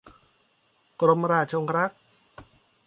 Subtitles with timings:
[0.99, 1.99] กรมราชองครักษ์